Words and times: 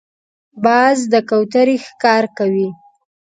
باز 0.63 0.99
د 1.11 1.13
کوترې 1.29 1.77
ښکار 1.85 2.23
کوي 2.37 2.69